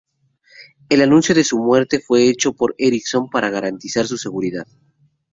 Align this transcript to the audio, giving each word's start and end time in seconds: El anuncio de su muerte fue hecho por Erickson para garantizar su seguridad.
El 0.89 1.03
anuncio 1.03 1.35
de 1.35 1.43
su 1.43 1.59
muerte 1.59 1.99
fue 1.99 2.27
hecho 2.27 2.53
por 2.53 2.73
Erickson 2.79 3.29
para 3.29 3.51
garantizar 3.51 4.07
su 4.07 4.17
seguridad. 4.17 4.65